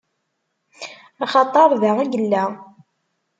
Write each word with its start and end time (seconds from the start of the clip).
Axaṭeṛ 1.23 1.71
da 1.81 1.91
i 2.03 2.05
yella. 2.13 2.43